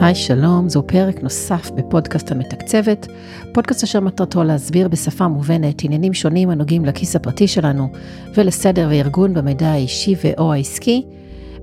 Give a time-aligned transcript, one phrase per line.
[0.00, 3.06] היי שלום, זהו פרק נוסף בפודקאסט המתקצבת,
[3.52, 7.88] פודקאסט אשר מטרתו להסביר בשפה מובנת עניינים שונים הנוגעים לכיס הפרטי שלנו
[8.34, 11.04] ולסדר וארגון במידע האישי ו/או העסקי.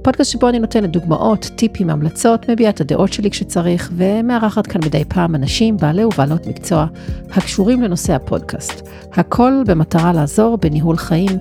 [0.01, 5.03] פודקאסט שבו אני נותנת דוגמאות, טיפים, המלצות, מביעה את הדעות שלי כשצריך, ומארחת כאן מדי
[5.05, 6.85] פעם אנשים, בעלי ובעלות מקצוע,
[7.31, 8.87] הקשורים לנושא הפודקאסט.
[9.13, 11.31] הכל במטרה לעזור בניהול חיים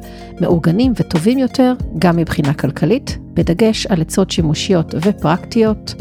[0.41, 5.95] מאורגנים וטובים יותר, גם מבחינה כלכלית, בדגש על עצות שימושיות ופרקטיות,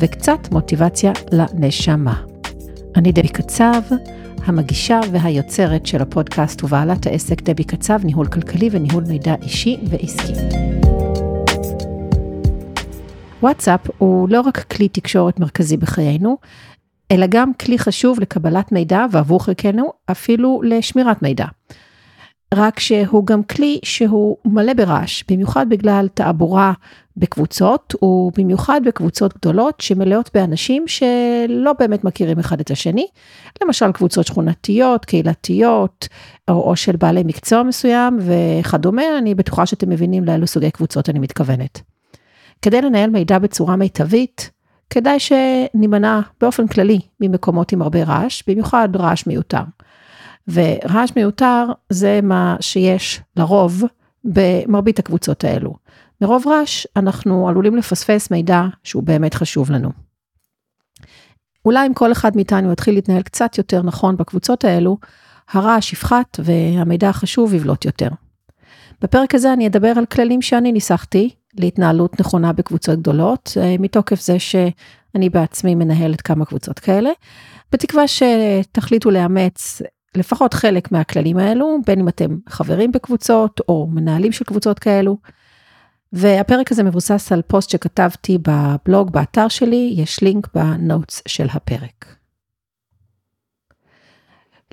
[0.00, 2.22] וקצת מוטיבציה לנשמה.
[2.96, 3.82] אני דבי קצב,
[4.44, 10.32] המגישה והיוצרת של הפודקאסט ובעלת העסק דבי קצב, ניהול כלכלי וניהול מידע אישי ועסקי.
[13.42, 16.36] וואטסאפ הוא לא רק כלי תקשורת מרכזי בחיינו,
[17.12, 21.46] אלא גם כלי חשוב לקבלת מידע ועבור חלקנו אפילו לשמירת מידע.
[22.54, 26.72] רק שהוא גם כלי שהוא מלא ברעש, במיוחד בגלל תעבורה
[27.20, 33.06] בקבוצות, ובמיוחד בקבוצות גדולות שמלאות באנשים שלא באמת מכירים אחד את השני,
[33.62, 36.08] למשל קבוצות שכונתיות, קהילתיות,
[36.48, 41.18] או, או של בעלי מקצוע מסוים וכדומה, אני בטוחה שאתם מבינים לאילו סוגי קבוצות אני
[41.18, 41.80] מתכוונת.
[42.62, 44.50] כדי לנהל מידע בצורה מיטבית,
[44.90, 49.62] כדאי שנימנע באופן כללי ממקומות עם הרבה רעש, במיוחד רעש מיותר.
[50.48, 53.84] ורעש מיותר זה מה שיש לרוב
[54.24, 55.74] במרבית הקבוצות האלו.
[56.20, 59.90] מרוב רעש אנחנו עלולים לפספס מידע שהוא באמת חשוב לנו.
[61.64, 64.98] אולי אם כל אחד מאיתנו יתחיל להתנהל קצת יותר נכון בקבוצות האלו,
[65.52, 68.08] הרעש יפחת והמידע החשוב יבלוט יותר.
[69.02, 74.38] בפרק הזה אני אדבר על כללים שאני ניסחתי להתנהלות נכונה בקבוצות גדולות, אה, מתוקף זה
[74.38, 77.10] שאני בעצמי מנהלת כמה קבוצות כאלה,
[77.72, 79.82] בתקווה שתחליטו לאמץ
[80.16, 85.16] לפחות חלק מהכללים האלו, בין אם אתם חברים בקבוצות או מנהלים של קבוצות כאלו.
[86.12, 92.16] והפרק הזה מבוסס על פוסט שכתבתי בבלוג, באתר שלי, יש לינק בנוטס של הפרק.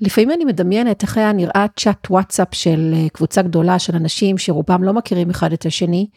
[0.02, 4.84] לפעמים אני מדמיינת איך היה נראה צ'אט וואטסאפ של אה, קבוצה גדולה של אנשים שרובם
[4.84, 6.08] לא מכירים אחד את השני,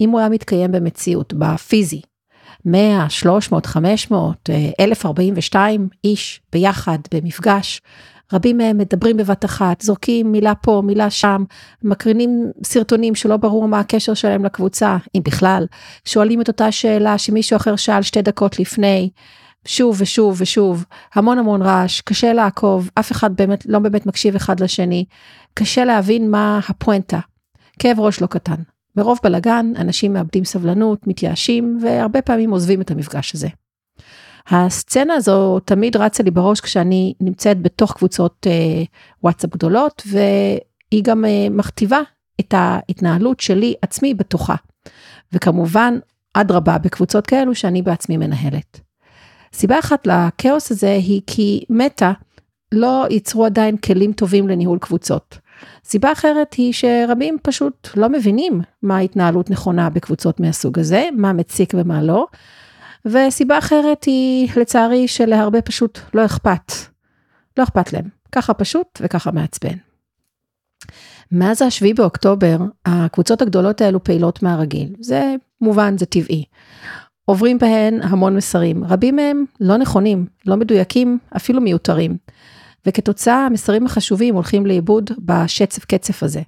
[0.00, 2.00] אם הוא היה מתקיים במציאות, בפיזי.
[2.64, 7.80] 100, 300, 500, 1042 איש ביחד במפגש.
[8.32, 11.44] רבים מהם מדברים בבת אחת, זורקים מילה פה, מילה שם,
[11.82, 15.66] מקרינים סרטונים שלא ברור מה הקשר שלהם לקבוצה, אם בכלל,
[16.04, 19.10] שואלים את אותה שאלה שמישהו אחר שאל שתי דקות לפני,
[19.66, 20.84] שוב ושוב ושוב,
[21.14, 25.04] המון המון רעש, קשה לעקוב, אף אחד באמת לא באמת מקשיב אחד לשני,
[25.54, 27.18] קשה להבין מה הפואנטה.
[27.78, 28.62] כאב ראש לא קטן.
[28.96, 33.48] מרוב בלגן, אנשים מאבדים סבלנות, מתייאשים, והרבה פעמים עוזבים את המפגש הזה.
[34.50, 38.82] הסצנה הזו תמיד רצה לי בראש כשאני נמצאת בתוך קבוצות אה,
[39.22, 42.00] וואטסאפ גדולות, והיא גם אה, מכתיבה
[42.40, 44.54] את ההתנהלות שלי עצמי בתוכה.
[45.32, 45.98] וכמובן,
[46.34, 48.80] אדרבה, בקבוצות כאלו שאני בעצמי מנהלת.
[49.52, 52.12] סיבה אחת לכאוס הזה היא כי מטא
[52.72, 55.38] לא ייצרו עדיין כלים טובים לניהול קבוצות.
[55.84, 61.72] סיבה אחרת היא שרבים פשוט לא מבינים מה התנהלות נכונה בקבוצות מהסוג הזה, מה מציק
[61.76, 62.26] ומה לא.
[63.04, 66.72] וסיבה אחרת היא לצערי שלהרבה פשוט לא אכפת.
[67.56, 68.08] לא אכפת להם.
[68.32, 69.76] ככה פשוט וככה מעצבן.
[71.32, 74.94] מאז ה-7 באוקטובר, הקבוצות הגדולות האלו פעילות מהרגיל.
[75.00, 76.44] זה מובן, זה טבעי.
[77.24, 82.16] עוברים בהן המון מסרים, רבים מהם לא נכונים, לא מדויקים, אפילו מיותרים.
[82.86, 86.42] וכתוצאה המסרים החשובים הולכים לאיבוד בשצף קצף הזה.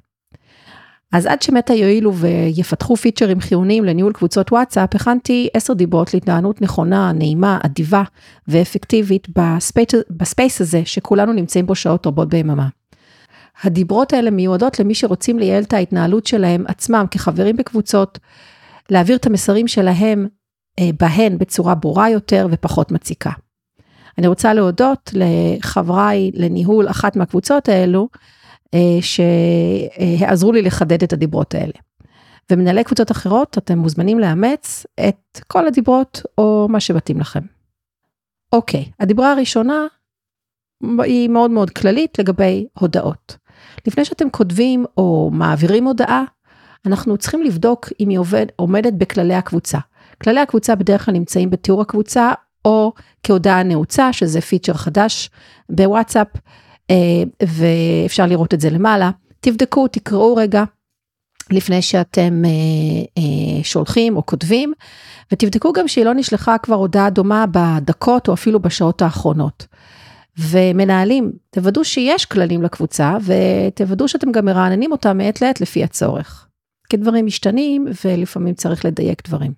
[1.12, 7.12] אז עד שמטה יועילו ויפתחו פיצ'רים חיוניים לניהול קבוצות וואטסאפ, הכנתי 10 דיברות להתנהלות נכונה,
[7.12, 8.02] נעימה, אדיבה
[8.48, 12.68] ואפקטיבית ב space, ב space הזה שכולנו נמצאים בו שעות רבות ביממה.
[13.62, 18.18] הדיברות האלה מיועדות למי שרוצים לייעל את ההתנהלות שלהם עצמם כחברים בקבוצות,
[18.90, 20.26] להעביר את המסרים שלהם
[20.78, 23.30] אה, בהן בצורה ברורה יותר ופחות מציקה.
[24.18, 28.08] אני רוצה להודות לחבריי לניהול אחת מהקבוצות האלו,
[29.00, 31.72] שעזרו לי לחדד את הדיברות האלה.
[32.52, 37.40] ומנהלי קבוצות אחרות, אתם מוזמנים לאמץ את כל הדיברות או מה שמתאים לכם.
[38.52, 39.86] אוקיי, הדיברה הראשונה
[40.98, 43.36] היא מאוד מאוד כללית לגבי הודעות.
[43.86, 46.24] לפני שאתם כותבים או מעבירים הודעה,
[46.86, 49.78] אנחנו צריכים לבדוק אם היא עובד, עומדת בכללי הקבוצה.
[50.22, 52.32] כללי הקבוצה בדרך כלל נמצאים בתיאור הקבוצה
[52.64, 52.92] או
[53.22, 55.30] כהודעה נעוצה, שזה פיצ'ר חדש
[55.68, 56.40] בוואטסאפ, אה,
[57.42, 59.10] ואפשר לראות את זה למעלה.
[59.40, 60.64] תבדקו, תקראו רגע
[61.50, 62.50] לפני שאתם אה,
[63.18, 64.72] אה, שולחים או כותבים,
[65.32, 69.66] ותבדקו גם שהיא לא נשלחה כבר הודעה דומה בדקות או אפילו בשעות האחרונות.
[70.38, 76.46] ומנהלים, תוודאו שיש כללים לקבוצה ותוודאו שאתם גם מרעננים אותם מעת לעת לפי הצורך.
[76.88, 79.52] כי דברים משתנים ולפעמים צריך לדייק דברים.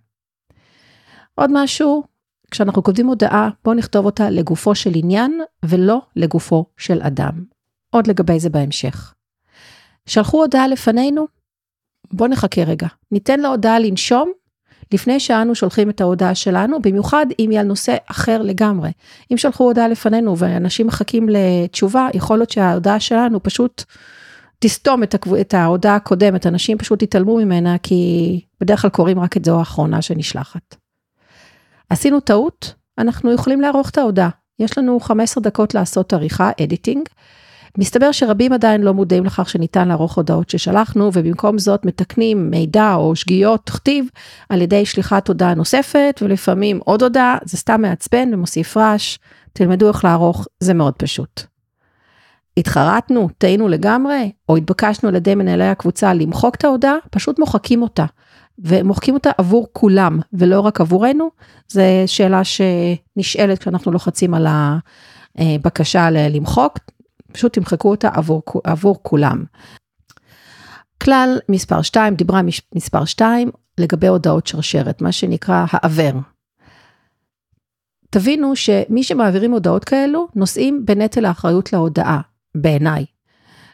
[1.35, 2.03] עוד משהו,
[2.53, 7.45] כשאנחנו כותבים הודעה, בואו נכתוב אותה לגופו של עניין ולא לגופו של אדם.
[7.91, 9.15] עוד לגבי זה בהמשך.
[10.07, 11.27] שלחו הודעה לפנינו,
[12.13, 12.87] בואו נחכה רגע.
[13.13, 14.33] ניתן להודעה לנשום
[14.93, 18.91] לפני שאנו שולחים את ההודעה שלנו, במיוחד אם היא על נושא אחר לגמרי.
[19.33, 23.85] אם שלחו הודעה לפנינו ואנשים מחכים לתשובה, יכול להיות שההודעה שלנו פשוט
[24.59, 25.35] תסתום את, הקב...
[25.35, 30.03] את ההודעה הקודמת, אנשים פשוט יתעלמו ממנה, כי בדרך כלל קוראים רק את זו האחרונה
[30.03, 30.82] שנשלחת.
[31.93, 34.29] עשינו טעות, אנחנו יכולים לערוך את ההודעה.
[34.59, 37.09] יש לנו 15 דקות לעשות עריכה, אדיטינג.
[37.79, 43.17] מסתבר שרבים עדיין לא מודעים לכך שניתן לערוך הודעות ששלחנו, ובמקום זאת מתקנים מידע או
[43.17, 44.07] שגיאות כתיב
[44.49, 49.19] על ידי שליחת הודעה נוספת, ולפעמים עוד הודעה, זה סתם מעצבן ומוסיף רעש.
[49.53, 51.43] תלמדו איך לערוך, זה מאוד פשוט.
[52.57, 58.05] התחרטנו, טעינו לגמרי, או התבקשנו על ידי מנהלי הקבוצה למחוק את ההודעה, פשוט מוחקים אותה.
[58.59, 61.31] ומוחקים אותה עבור כולם, ולא רק עבורנו,
[61.69, 64.47] זו שאלה שנשאלת כשאנחנו לוחצים על
[65.39, 66.79] הבקשה למחוק,
[67.33, 69.45] פשוט תמחקו אותה עבור, עבור כולם.
[71.03, 72.41] כלל מספר 2, דיברה
[72.75, 76.13] מספר 2 לגבי הודעות שרשרת, מה שנקרא העבר.
[78.11, 82.21] תבינו שמי שמעבירים הודעות כאלו נושאים בנטל האחריות להודעה,
[82.55, 83.05] בעיניי.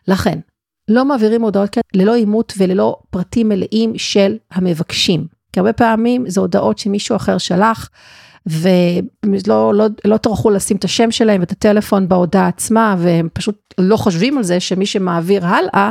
[0.09, 0.39] לכן,
[0.88, 5.26] לא מעבירים הודעות כאלה ללא אימות וללא פרטים מלאים של המבקשים.
[5.52, 7.90] כי הרבה פעמים זה הודעות שמישהו אחר שלח,
[8.46, 13.96] ולא לא, לא טרחו לשים את השם שלהם ואת הטלפון בהודעה עצמה, והם פשוט לא
[13.96, 15.90] חושבים על זה שמי שמעביר הלאה,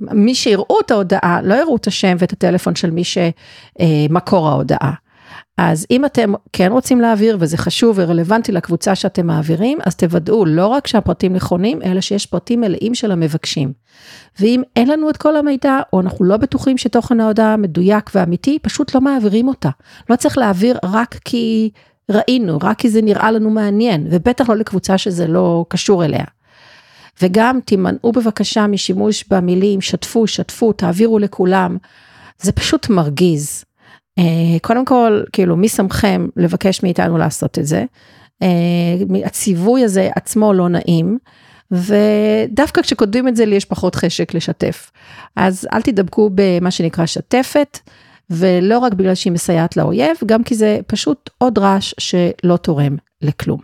[0.00, 4.92] מי שיראו את ההודעה לא יראו את השם ואת הטלפון של מי שמקור ההודעה.
[5.58, 10.66] אז אם אתם כן רוצים להעביר וזה חשוב ורלוונטי לקבוצה שאתם מעבירים, אז תוודאו לא
[10.66, 13.72] רק שהפרטים נכונים, אלא שיש פרטים מלאים של המבקשים.
[14.40, 18.94] ואם אין לנו את כל המידע, או אנחנו לא בטוחים שתוכן ההודעה מדויק ואמיתי, פשוט
[18.94, 19.70] לא מעבירים אותה.
[20.10, 21.70] לא צריך להעביר רק כי
[22.10, 26.24] ראינו, רק כי זה נראה לנו מעניין, ובטח לא לקבוצה שזה לא קשור אליה.
[27.22, 31.76] וגם תימנעו בבקשה משימוש במילים שתפו, שתפו, תעבירו לכולם.
[32.42, 33.64] זה פשוט מרגיז.
[34.18, 37.84] אה, קודם כל, כאילו, מי שמכם לבקש מאיתנו לעשות את זה?
[38.42, 38.48] אה,
[39.24, 41.18] הציווי הזה עצמו לא נעים,
[41.70, 44.90] ודווקא כשכותבים את זה לי יש פחות חשק לשתף.
[45.36, 47.78] אז אל תדבקו במה שנקרא שתפת,
[48.30, 53.60] ולא רק בגלל שהיא מסייעת לאויב, גם כי זה פשוט עוד רעש שלא תורם לכלום.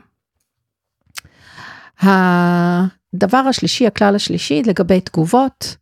[2.00, 5.76] הדבר השלישי, הכלל השלישי, לגבי תגובות,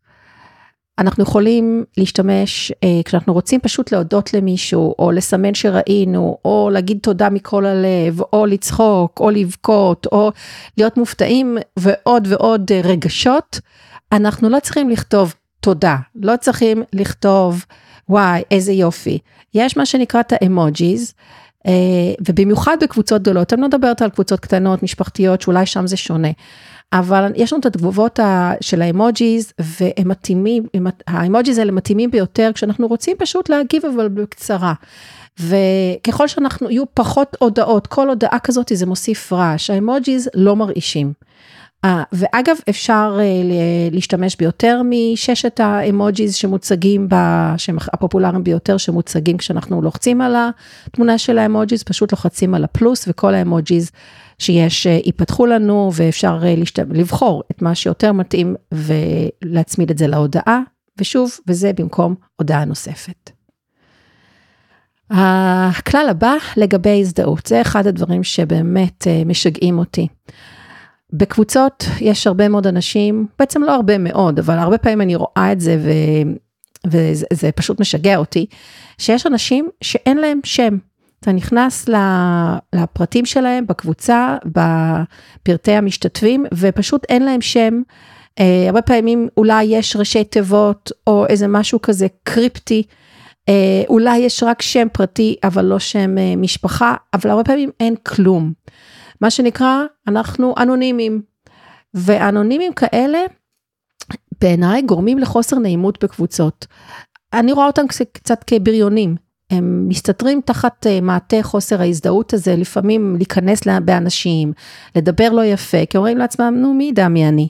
[0.98, 7.30] אנחנו יכולים להשתמש אה, כשאנחנו רוצים פשוט להודות למישהו, או לסמן שראינו, או להגיד תודה
[7.30, 10.32] מכל הלב, או לצחוק, או לבכות, או
[10.76, 13.60] להיות מופתעים ועוד ועוד אה, רגשות,
[14.12, 17.64] אנחנו לא צריכים לכתוב תודה, לא צריכים לכתוב
[18.08, 19.18] וואי איזה יופי.
[19.54, 21.14] יש מה שנקרא את האמוג'יז,
[21.66, 21.72] אה,
[22.28, 26.28] ובמיוחד בקבוצות גדולות, אני לא מדברת על קבוצות קטנות, משפחתיות, שאולי שם זה שונה.
[26.92, 28.18] אבל יש לנו את התגובות
[28.60, 30.62] של האמוג'יז, והם מתאימים,
[31.06, 34.72] האמוג'יז האלה מתאימים ביותר כשאנחנו רוצים פשוט להגיב אבל בקצרה.
[35.40, 41.12] וככל שאנחנו, יהיו פחות הודעות, כל הודעה כזאת זה מוסיף רעש, האמוג'יז לא מרעישים.
[41.86, 47.14] Uh, ואגב, אפשר uh, להשתמש ביותר מששת האמוג'יז שמוצגים, ב,
[47.56, 50.36] שהם הפופולריים ביותר שמוצגים כשאנחנו לוחצים על
[50.86, 53.90] התמונה של האמוג'יז, פשוט לוחצים על הפלוס וכל האמוג'יז
[54.42, 56.78] שיש, אה, ייפתחו לנו ואפשר אה, לשת...
[56.78, 60.60] לבחור את מה שיותר מתאים ולהצמיד את זה להודעה,
[60.98, 63.30] ושוב, וזה במקום הודעה נוספת.
[65.10, 70.08] הכלל הבא לגבי הזדהות, זה אחד הדברים שבאמת אה, משגעים אותי.
[71.12, 75.60] בקבוצות יש הרבה מאוד אנשים, בעצם לא הרבה מאוד, אבל הרבה פעמים אני רואה את
[75.60, 75.90] זה ו...
[76.86, 78.46] וזה פשוט משגע אותי,
[78.98, 80.76] שיש אנשים שאין להם שם.
[81.22, 81.88] אתה נכנס
[82.74, 87.82] לפרטים שלהם בקבוצה, בפרטי המשתתפים, ופשוט אין להם שם.
[88.40, 92.82] אה, הרבה פעמים אולי יש ראשי תיבות או איזה משהו כזה קריפטי.
[93.48, 97.94] אה, אולי יש רק שם פרטי, אבל לא שם אה, משפחה, אבל הרבה פעמים אין
[97.96, 98.52] כלום.
[99.20, 101.22] מה שנקרא, אנחנו אנונימיים.
[101.94, 103.18] ואנונימיים כאלה,
[104.40, 106.66] בעיניי גורמים לחוסר נעימות בקבוצות.
[107.32, 109.31] אני רואה אותם קצת כבריונים.
[109.52, 114.52] הם מסתתרים תחת אה, מעטה חוסר ההזדהות הזה, לפעמים להיכנס באנשים,
[114.96, 117.48] לדבר לא יפה, כי אומרים לעצמם, נו, מי ידע מי אני?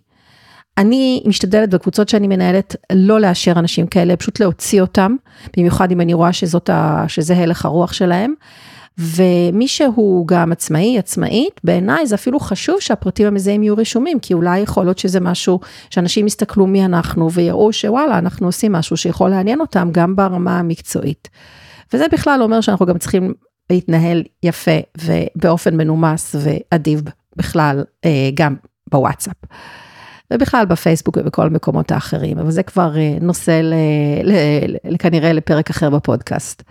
[0.79, 5.17] אני משתדלת בקבוצות שאני מנהלת לא לאשר אנשים כאלה, פשוט להוציא אותם,
[5.57, 8.35] במיוחד אם אני רואה שזאת ה, שזה הלך הרוח שלהם.
[8.99, 14.61] ומי שהוא גם עצמאי, עצמאית, בעיניי זה אפילו חשוב שהפרטים המזהים יהיו רשומים, כי אולי
[14.61, 19.61] יכול להיות שזה משהו שאנשים יסתכלו מי אנחנו ויראו שוואלה, אנחנו עושים משהו שיכול לעניין
[19.61, 21.29] אותם גם ברמה המקצועית.
[21.95, 23.35] וזה בכלל אומר שאנחנו גם צריכים
[23.71, 27.03] להתנהל יפה ובאופן מנומס ואדיב
[27.37, 28.57] בכלל אה, גם
[28.91, 29.37] בוואטסאפ.
[30.33, 33.75] ובכלל בפייסבוק ובכל המקומות האחרים, אבל זה כבר אה, נושא ל,
[34.25, 34.33] ל,
[34.85, 36.63] ל, כנראה לפרק אחר בפודקאסט.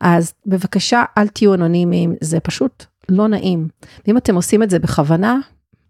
[0.00, 3.68] אז בבקשה, אל תהיו אנונימיים, זה פשוט לא נעים.
[4.06, 5.38] ואם אתם עושים את זה בכוונה,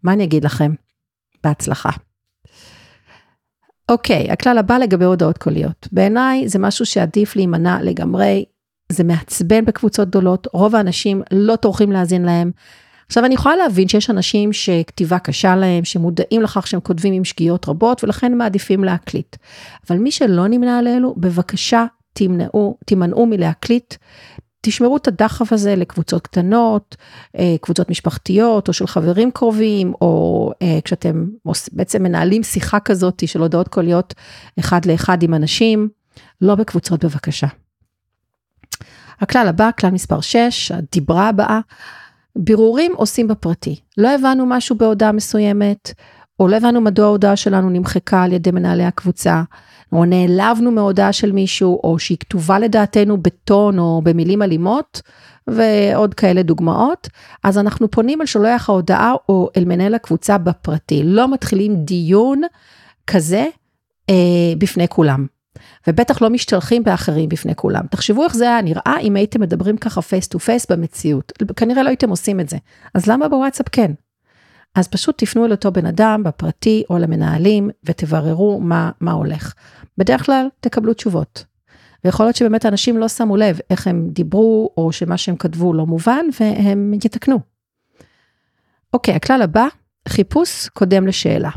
[0.03, 0.75] מה אני אגיד לכם?
[1.45, 1.91] בהצלחה.
[3.89, 5.89] אוקיי, הכלל הבא לגבי הודעות קוליות.
[5.93, 8.45] בעיניי זה משהו שעדיף להימנע לגמרי,
[8.89, 12.51] זה מעצבן בקבוצות גדולות, רוב האנשים לא טורחים להאזין להם.
[13.07, 17.69] עכשיו אני יכולה להבין שיש אנשים שכתיבה קשה להם, שמודעים לכך שהם כותבים עם שגיאות
[17.69, 19.37] רבות ולכן מעדיפים להקליט.
[19.91, 23.95] אבל מי שלא נמנע על אלו, בבקשה תמנעו, תימנעו מלהקליט.
[24.61, 26.97] תשמרו את הדחף הזה לקבוצות קטנות,
[27.39, 31.27] אה, קבוצות משפחתיות או של חברים קרובים, או אה, כשאתם
[31.73, 34.15] בעצם מנהלים שיחה כזאת של הודעות קוליות
[34.59, 35.89] אחד לאחד עם אנשים,
[36.41, 37.47] לא בקבוצות בבקשה.
[39.21, 41.61] הכלל הבא, כלל מספר 6, הדיברה הבאה,
[42.37, 43.81] בירורים עושים בפרטי.
[43.99, 45.93] לא הבנו משהו בהודעה מסוימת,
[46.41, 49.43] או לא הבנו מדוע ההודעה שלנו נמחקה על ידי מנהלי הקבוצה,
[49.93, 55.03] או נעלבנו מהודעה של מישהו, או שהיא כתובה לדעתנו בטון או במילים אלימות,
[55.47, 57.09] ועוד כאלה דוגמאות,
[57.45, 61.03] אז אנחנו פונים אל שולח ההודעה או אל מנהל הקבוצה בפרטי.
[61.05, 62.43] לא מתחילים דיון
[63.07, 63.47] כזה
[64.11, 64.15] אה,
[64.59, 65.27] בפני כולם.
[65.87, 67.87] ובטח לא משתלחים באחרים בפני כולם.
[67.91, 71.33] תחשבו איך זה היה נראה אם הייתם מדברים ככה face to face במציאות.
[71.57, 72.57] כנראה לא הייתם עושים את זה.
[72.95, 73.93] אז למה בוואטסאפ כן?
[74.75, 79.55] אז פשוט תפנו אל אותו בן אדם בפרטי או למנהלים ותבררו מה, מה הולך.
[79.99, 81.45] בדרך כלל תקבלו תשובות.
[82.05, 85.87] ויכול להיות שבאמת אנשים לא שמו לב איך הם דיברו או שמה שהם כתבו לא
[85.87, 87.41] מובן והם יתקנו.
[88.93, 89.67] אוקיי, הכלל הבא,
[90.09, 91.51] חיפוש קודם לשאלה.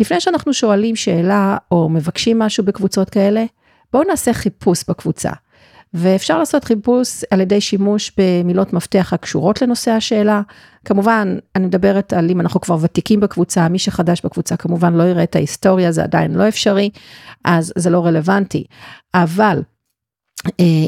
[0.00, 3.44] לפני שאנחנו שואלים שאלה או מבקשים משהו בקבוצות כאלה,
[3.92, 5.30] בואו נעשה חיפוש בקבוצה.
[5.94, 10.42] ואפשר לעשות חיפוש על ידי שימוש במילות מפתח הקשורות לנושא השאלה.
[10.84, 15.22] כמובן, אני מדברת על אם אנחנו כבר ותיקים בקבוצה, מי שחדש בקבוצה כמובן לא יראה
[15.22, 16.90] את ההיסטוריה, זה עדיין לא אפשרי,
[17.44, 18.64] אז זה לא רלוונטי.
[19.14, 19.62] אבל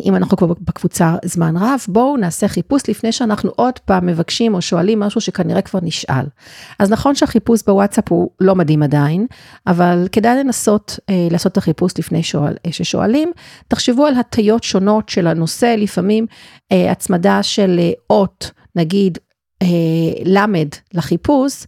[0.04, 4.62] אם אנחנו כבר בקבוצה זמן רב, בואו נעשה חיפוש לפני שאנחנו עוד פעם מבקשים או
[4.62, 6.24] שואלים משהו שכנראה כבר נשאל.
[6.78, 9.26] אז נכון שהחיפוש בוואטסאפ הוא לא מדהים עדיין,
[9.66, 13.32] אבל כדאי לנסות אה, לעשות את החיפוש לפני שואל, אה, ששואלים.
[13.68, 16.26] תחשבו על הטיות שונות של הנושא, לפעמים
[16.72, 19.18] אה, הצמדה של אה, אות, נגיד
[19.62, 19.66] אה,
[20.24, 21.66] למד לחיפוש,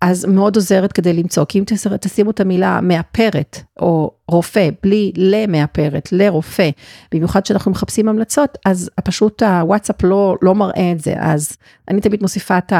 [0.00, 1.64] אז מאוד עוזרת כדי למצוא, כי אם
[2.00, 6.70] תשימו את המילה מאפרת או רופא בלי למאפרת, לרופא,
[7.14, 11.56] במיוחד כשאנחנו מחפשים המלצות, אז פשוט הוואטסאפ לא, לא מראה את זה, אז
[11.88, 12.72] אני תמיד מוסיפה את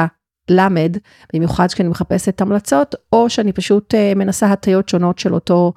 [0.49, 0.97] הלמד,
[1.33, 5.73] במיוחד כשאני מחפשת המלצות, או שאני פשוט אה, מנסה הטיות שונות של אותו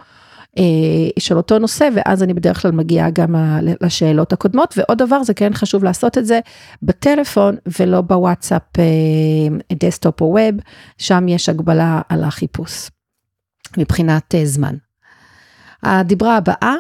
[1.19, 3.35] של אותו נושא, ואז אני בדרך כלל מגיעה גם
[3.81, 4.75] לשאלות הקודמות.
[4.77, 6.41] ועוד דבר, זה כן חשוב לעשות את זה
[6.83, 10.61] בטלפון ולא בוואטסאפ אה, desktop או web,
[10.99, 12.91] שם יש הגבלה על החיפוש
[13.79, 14.75] מבחינת אה, זמן.
[15.83, 16.75] הדיברה הבאה,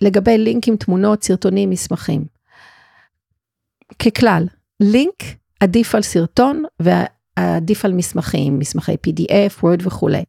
[0.00, 2.24] לגבי לינקים, תמונות, סרטונים, מסמכים.
[3.98, 4.46] ככלל,
[4.80, 5.22] לינק
[5.60, 10.22] עדיף על סרטון ועדיף על מסמכים, מסמכי PDF, Word וכולי.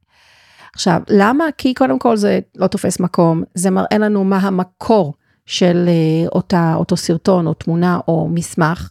[0.76, 1.46] עכשיו, למה?
[1.58, 5.14] כי קודם כל זה לא תופס מקום, זה מראה לנו מה המקור
[5.46, 8.90] של אה, אותה, אותו סרטון או תמונה או מסמך,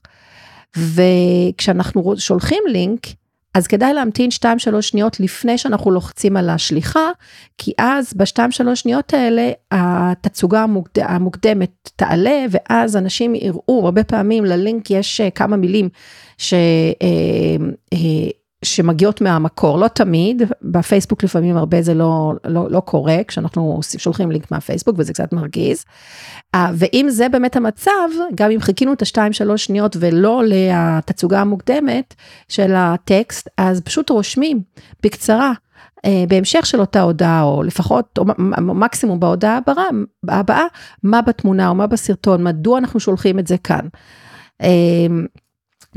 [0.77, 3.07] וכשאנחנו שולחים לינק,
[3.55, 4.31] אז כדאי להמתין
[4.75, 7.11] 2-3 שניות לפני שאנחנו לוחצים על השליחה,
[7.59, 11.01] כי אז ב-2-3 שניות האלה התצוגה המוקד...
[11.01, 15.89] המוקדמת תעלה, ואז אנשים יראו, הרבה פעמים ללינק יש אה, כמה מילים
[16.39, 16.55] ש...
[18.63, 24.31] אה, שמגיעות מהמקור, לא תמיד, בפייסבוק לפעמים הרבה זה לא, לא, לא קורה, כשאנחנו שולחים
[24.31, 25.85] לינק מהפייסבוק וזה קצת מרגיז.
[26.55, 32.15] אה, ואם זה באמת המצב, גם אם חיכינו את השתיים שלוש שניות ולא לתצוגה המוקדמת
[32.49, 34.63] של הטקסט, אז פשוט רושמים
[35.03, 35.53] בקצרה.
[36.05, 38.25] אה, בהמשך של אותה הודעה, או לפחות, או
[38.75, 39.85] מקסימום בהודעה הבאה,
[40.29, 40.65] הבאה,
[41.03, 43.87] מה בתמונה או מה בסרטון, מדוע אנחנו שולחים את זה כאן.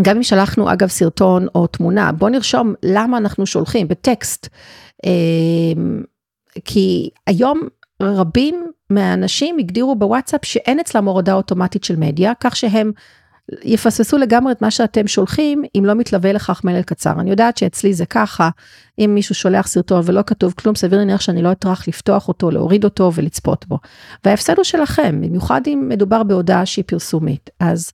[0.01, 4.49] גם אם שלחנו אגב סרטון או תמונה, בוא נרשום למה אנחנו שולחים בטקסט.
[5.05, 6.03] אמ,
[6.65, 7.61] כי היום
[8.01, 12.91] רבים מהאנשים הגדירו בוואטסאפ שאין אצלם הורדה אוטומטית של מדיה, כך שהם
[13.63, 17.19] יפספסו לגמרי את מה שאתם שולחים, אם לא מתלווה לכך מלל קצר.
[17.19, 18.49] אני יודעת שאצלי זה ככה,
[18.99, 22.83] אם מישהו שולח סרטון ולא כתוב כלום, סביר להניח שאני לא אטרח לפתוח אותו, להוריד
[22.83, 23.79] אותו ולצפות בו.
[24.25, 27.49] וההפסד הוא שלכם, במיוחד אם מדובר בהודעה שהיא פרסומית.
[27.59, 27.91] אז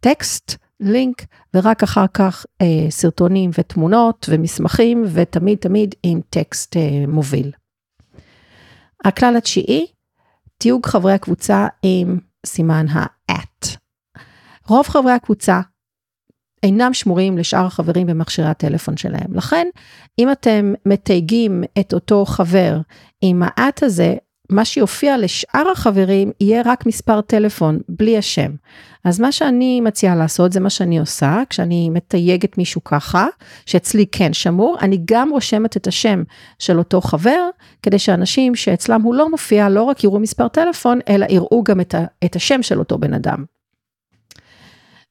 [0.00, 7.52] טקסט לינק, ורק אחר כך אה, סרטונים ותמונות ומסמכים, ותמיד תמיד עם טקסט אה, מוביל.
[9.04, 9.86] הכלל התשיעי,
[10.58, 13.76] תיוג חברי הקבוצה עם סימן ה-at.
[14.68, 15.60] רוב חברי הקבוצה
[16.62, 19.34] אינם שמורים לשאר החברים במכשירי הטלפון שלהם.
[19.34, 19.66] לכן,
[20.18, 22.80] אם אתם מתייגים את אותו חבר
[23.20, 24.16] עם האט הזה,
[24.50, 28.50] מה שיופיע לשאר החברים יהיה רק מספר טלפון, בלי השם.
[29.04, 33.26] אז מה שאני מציעה לעשות, זה מה שאני עושה, כשאני מתייגת מישהו ככה,
[33.66, 36.22] שאצלי כן שמור, אני גם רושמת את השם
[36.58, 37.48] של אותו חבר,
[37.82, 41.94] כדי שאנשים שאצלם הוא לא מופיע, לא רק יראו מספר טלפון, אלא יראו גם את,
[41.94, 43.44] ה, את השם של אותו בן אדם.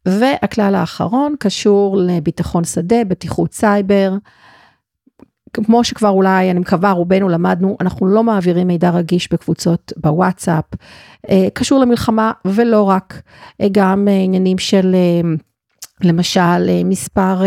[0.05, 4.13] והכלל האחרון קשור לביטחון שדה, בטיחות סייבר.
[5.53, 10.65] כמו שכבר אולי, אני מקווה, רובנו למדנו, אנחנו לא מעבירים מידע רגיש בקבוצות בוואטסאפ,
[11.29, 13.22] אה, קשור למלחמה ולא רק,
[13.62, 14.96] אה, גם אה, עניינים של
[16.01, 17.41] למשל מספר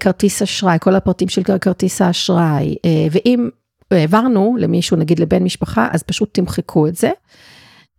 [0.00, 2.76] כרטיס אשראי, כל הפרטים של כרטיס האשראי,
[3.10, 3.48] ואם
[3.90, 7.10] העברנו למישהו, נגיד לבן משפחה, אז פשוט תמחקו את זה.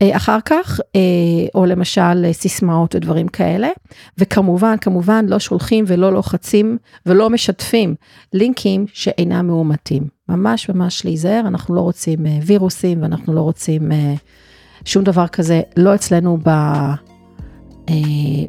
[0.03, 1.01] אה, אחר כך, אה,
[1.55, 3.69] או למשל אה, סיסמאות ודברים כאלה,
[4.17, 7.95] וכמובן, כמובן לא שולחים ולא לוחצים ולא משתפים
[8.33, 10.03] לינקים שאינם מאומתים.
[10.29, 13.91] ממש ממש להיזהר, אנחנו לא רוצים וירוסים ואנחנו לא רוצים
[14.85, 16.49] שום דבר כזה, לא אצלנו ב,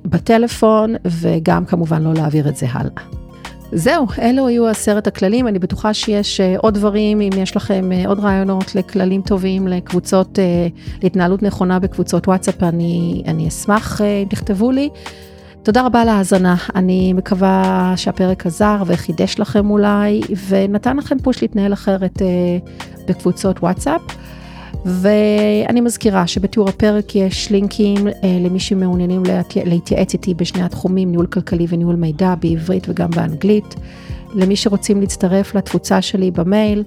[0.04, 3.23] בטלפון, וגם כמובן לא להעביר את זה הלאה.
[3.76, 8.08] זהו, אלו היו עשרת הכללים, אני בטוחה שיש uh, עוד דברים, אם יש לכם uh,
[8.08, 14.70] עוד רעיונות לכללים טובים, לקבוצות, uh, להתנהלות נכונה בקבוצות וואטסאפ, אני, אני אשמח אם תכתבו
[14.70, 14.88] לי.
[15.62, 21.72] תודה רבה על ההאזנה, אני מקווה שהפרק עזר וחידש לכם אולי, ונתן לכם פוש להתנהל
[21.72, 22.22] אחרת
[23.08, 24.00] בקבוצות וואטסאפ.
[24.86, 29.22] ואני מזכירה שבתיאור הפרק יש לינקים אה, למי שמעוניינים
[29.64, 33.74] להתייעץ איתי בשני התחומים, ניהול כלכלי וניהול מידע בעברית וגם באנגלית.
[34.34, 36.84] למי שרוצים להצטרף לתפוצה שלי במייל,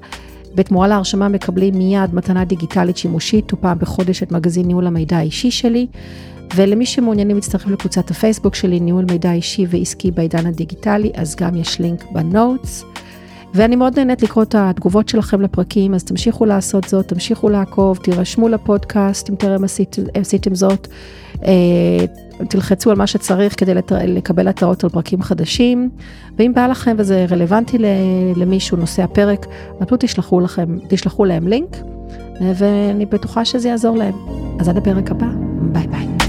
[0.55, 5.51] בתמורה להרשמה מקבלים מיד מתנה דיגיטלית שימושית, או פעם בחודש את מגזין ניהול המידע האישי
[5.51, 5.87] שלי.
[6.55, 11.79] ולמי שמעוניינים להצטרף לקבוצת הפייסבוק שלי, ניהול מידע אישי ועסקי בעידן הדיגיטלי, אז גם יש
[11.79, 12.83] לינק בנוטס.
[13.53, 18.49] ואני מאוד נהנית לקרוא את התגובות שלכם לפרקים, אז תמשיכו לעשות זאת, תמשיכו לעקוב, תירשמו
[18.49, 20.87] לפודקאסט אם טרם עשית, עשיתם זאת,
[21.45, 22.05] אה,
[22.49, 25.89] תלחצו על מה שצריך כדי לקבל התראות על פרקים חדשים,
[26.37, 27.77] ואם בא לכם וזה רלוונטי
[28.35, 29.45] למישהו, נושא הפרק,
[29.79, 31.77] פשוט תשלחו לכם, תשלחו להם לינק,
[32.55, 34.13] ואני בטוחה שזה יעזור להם.
[34.59, 35.27] אז עד הפרק הבא,
[35.61, 36.26] ביי ביי.